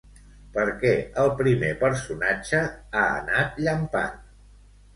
Per 0.53 0.63
què 0.83 0.93
el 1.23 1.29
primer 1.41 1.69
personatge 1.85 2.63
ha 2.71 3.05
anat 3.21 3.63
llampant? 3.63 4.21